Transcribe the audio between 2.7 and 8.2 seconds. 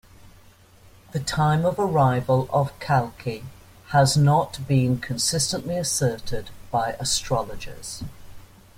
Kalki has not been consistently asserted by astrologers.